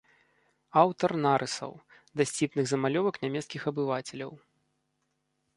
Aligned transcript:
Аўтар 0.83 1.13
нарысаў, 1.25 1.73
дасціпных 2.21 2.65
замалёвак 2.71 3.15
нямецкіх 3.27 3.61
абывацеляў. 3.73 4.31